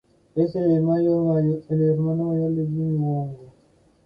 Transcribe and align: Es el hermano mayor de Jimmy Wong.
Es 0.33 0.55
el 0.55 0.71
hermano 0.71 1.25
mayor 1.35 1.43
de 2.53 2.65
Jimmy 2.65 2.97
Wong. 2.97 3.35